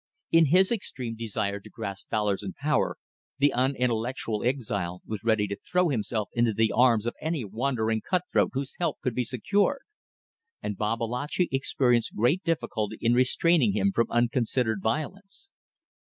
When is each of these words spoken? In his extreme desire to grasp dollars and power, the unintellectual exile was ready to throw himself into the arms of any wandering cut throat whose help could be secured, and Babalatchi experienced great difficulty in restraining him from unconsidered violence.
In 0.31 0.45
his 0.47 0.71
extreme 0.71 1.15
desire 1.15 1.59
to 1.59 1.69
grasp 1.69 2.09
dollars 2.09 2.41
and 2.41 2.55
power, 2.55 2.97
the 3.37 3.53
unintellectual 3.53 4.43
exile 4.43 5.03
was 5.05 5.23
ready 5.23 5.45
to 5.45 5.57
throw 5.57 5.89
himself 5.89 6.27
into 6.33 6.53
the 6.53 6.71
arms 6.71 7.05
of 7.05 7.13
any 7.21 7.45
wandering 7.45 8.01
cut 8.01 8.23
throat 8.31 8.49
whose 8.53 8.73
help 8.79 8.99
could 9.01 9.13
be 9.13 9.23
secured, 9.23 9.81
and 10.59 10.75
Babalatchi 10.75 11.49
experienced 11.51 12.15
great 12.15 12.41
difficulty 12.43 12.97
in 12.99 13.13
restraining 13.13 13.73
him 13.73 13.91
from 13.91 14.07
unconsidered 14.09 14.81
violence. 14.81 15.49